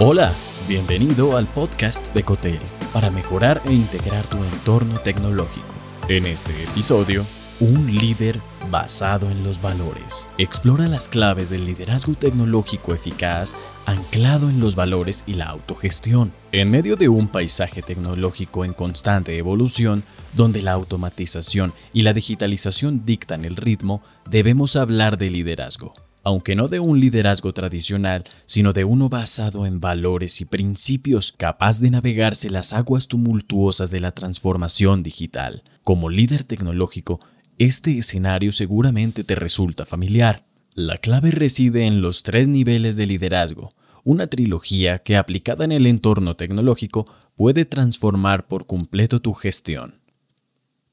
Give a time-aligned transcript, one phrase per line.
[0.00, 0.32] Hola,
[0.68, 2.60] bienvenido al podcast de Cotel
[2.92, 5.74] para mejorar e integrar tu entorno tecnológico.
[6.08, 7.26] En este episodio,
[7.58, 8.38] un líder
[8.70, 10.28] basado en los valores.
[10.38, 13.56] Explora las claves del liderazgo tecnológico eficaz
[13.86, 16.30] anclado en los valores y la autogestión.
[16.52, 23.04] En medio de un paisaje tecnológico en constante evolución, donde la automatización y la digitalización
[23.04, 25.92] dictan el ritmo, debemos hablar de liderazgo
[26.28, 31.80] aunque no de un liderazgo tradicional, sino de uno basado en valores y principios capaz
[31.80, 35.62] de navegarse las aguas tumultuosas de la transformación digital.
[35.84, 37.18] Como líder tecnológico,
[37.56, 40.44] este escenario seguramente te resulta familiar.
[40.74, 43.70] La clave reside en los tres niveles de liderazgo,
[44.04, 50.02] una trilogía que aplicada en el entorno tecnológico puede transformar por completo tu gestión.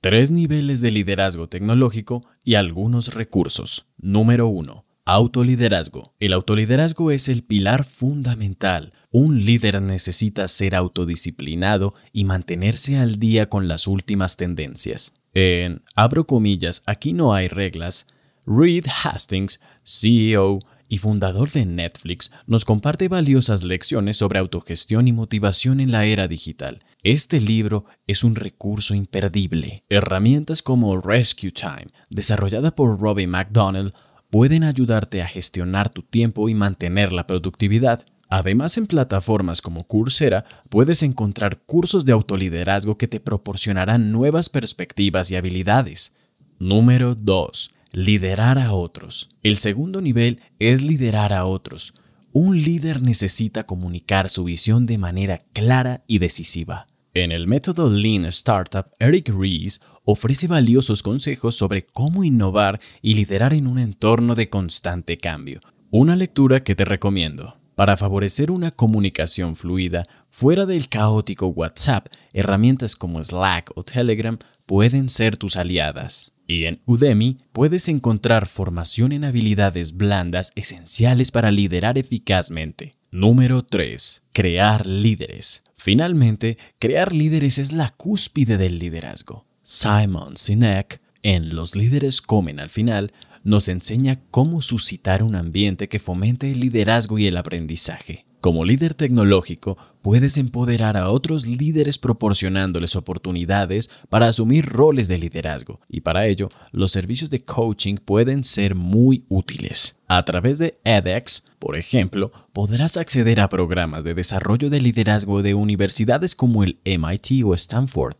[0.00, 3.84] Tres niveles de liderazgo tecnológico y algunos recursos.
[3.98, 4.84] Número 1.
[5.10, 6.12] Autoliderazgo.
[6.20, 8.92] El autoliderazgo es el pilar fundamental.
[9.10, 15.14] Un líder necesita ser autodisciplinado y mantenerse al día con las últimas tendencias.
[15.32, 18.06] En, abro comillas, aquí no hay reglas,
[18.44, 20.58] Reed Hastings, CEO
[20.90, 26.28] y fundador de Netflix, nos comparte valiosas lecciones sobre autogestión y motivación en la era
[26.28, 26.84] digital.
[27.02, 29.84] Este libro es un recurso imperdible.
[29.88, 33.94] Herramientas como Rescue Time, desarrollada por Robbie McDonnell,
[34.30, 38.04] pueden ayudarte a gestionar tu tiempo y mantener la productividad.
[38.28, 45.30] Además, en plataformas como Coursera puedes encontrar cursos de autoliderazgo que te proporcionarán nuevas perspectivas
[45.30, 46.12] y habilidades.
[46.58, 47.70] Número 2.
[47.92, 49.30] Liderar a otros.
[49.42, 51.94] El segundo nivel es liderar a otros.
[52.32, 56.86] Un líder necesita comunicar su visión de manera clara y decisiva.
[57.14, 63.52] En el método Lean Startup, Eric Ries ofrece valiosos consejos sobre cómo innovar y liderar
[63.52, 65.60] en un entorno de constante cambio.
[65.90, 67.58] Una lectura que te recomiendo.
[67.74, 75.10] Para favorecer una comunicación fluida fuera del caótico WhatsApp, herramientas como Slack o Telegram pueden
[75.10, 76.32] ser tus aliadas.
[76.46, 82.94] Y en Udemy puedes encontrar formación en habilidades blandas esenciales para liderar eficazmente.
[83.10, 84.22] Número 3.
[84.32, 85.64] Crear líderes.
[85.76, 89.47] Finalmente, crear líderes es la cúspide del liderazgo.
[89.70, 93.12] Simon Sinek, en Los líderes comen al final,
[93.44, 98.24] nos enseña cómo suscitar un ambiente que fomente el liderazgo y el aprendizaje.
[98.40, 105.82] Como líder tecnológico, puedes empoderar a otros líderes proporcionándoles oportunidades para asumir roles de liderazgo,
[105.86, 109.96] y para ello, los servicios de coaching pueden ser muy útiles.
[110.06, 115.52] A través de edX, por ejemplo, podrás acceder a programas de desarrollo de liderazgo de
[115.52, 118.14] universidades como el MIT o Stanford.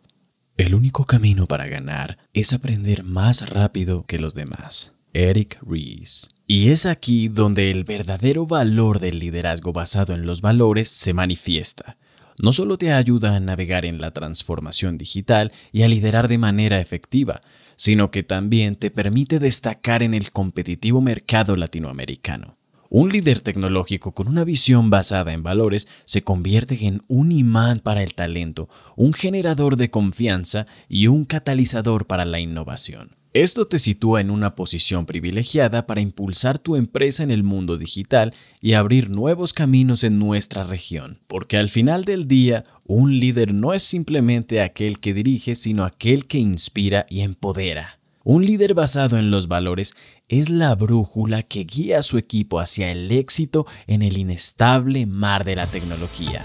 [0.59, 4.93] El único camino para ganar es aprender más rápido que los demás.
[5.13, 6.31] Eric Ries.
[6.49, 11.97] Y es aquí donde el verdadero valor del liderazgo basado en los valores se manifiesta.
[12.43, 16.81] No solo te ayuda a navegar en la transformación digital y a liderar de manera
[16.81, 17.41] efectiva,
[17.77, 22.58] sino que también te permite destacar en el competitivo mercado latinoamericano.
[22.91, 28.03] Un líder tecnológico con una visión basada en valores se convierte en un imán para
[28.03, 33.19] el talento, un generador de confianza y un catalizador para la innovación.
[33.35, 38.35] Esto te sitúa en una posición privilegiada para impulsar tu empresa en el mundo digital
[38.63, 43.75] y abrir nuevos caminos en nuestra región, porque al final del día, un líder no
[43.75, 47.98] es simplemente aquel que dirige, sino aquel que inspira y empodera.
[48.29, 49.97] Un líder basado en los valores
[50.29, 55.45] es la brújula que guía a su equipo hacia el éxito en el inestable mar
[55.45, 56.45] de la tecnología.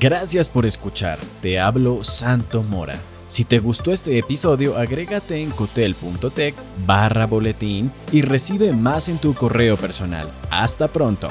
[0.00, 2.98] Gracias por escuchar, te hablo Santo Mora.
[3.28, 9.32] Si te gustó este episodio, agrégate en cotel.tech barra boletín y recibe más en tu
[9.32, 10.28] correo personal.
[10.50, 11.30] Hasta pronto.